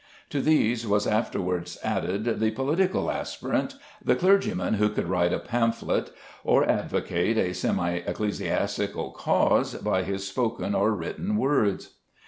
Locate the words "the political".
2.39-3.11